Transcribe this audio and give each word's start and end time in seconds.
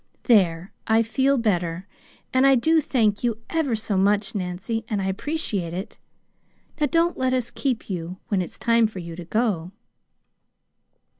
"There, 0.23 0.73
I 0.87 1.03
feel 1.03 1.37
better. 1.37 1.85
And 2.33 2.47
I 2.47 2.55
do 2.55 2.81
thank 2.81 3.23
you 3.23 3.37
ever 3.51 3.75
so 3.75 3.97
much, 3.97 4.33
Nancy, 4.33 4.83
and 4.89 4.99
I 4.99 5.05
appreciate 5.05 5.75
it. 5.75 5.99
Now 6.79 6.87
don't 6.87 7.19
let 7.19 7.35
us 7.35 7.51
keep 7.51 7.87
you 7.87 8.17
when 8.27 8.41
it's 8.41 8.57
time 8.57 8.87
for 8.87 8.97
you 8.97 9.15
to 9.15 9.25
go." 9.25 9.71